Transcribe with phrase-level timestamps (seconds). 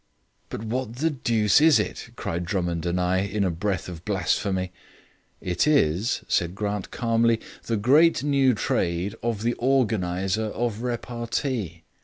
[0.49, 4.71] "But what the deuce is it?" cried Drummond and I in a breath of blasphemy.
[5.41, 11.83] "It is," said Grant calmly, "the great new trade of the Organizer of Repartee.